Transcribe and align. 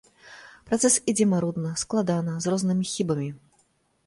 Працэс 0.69 0.95
ідзе 1.13 1.27
марудна, 1.33 1.75
складана, 1.83 2.33
з 2.47 2.55
рознымі 2.55 2.85
хібамі. 2.95 3.29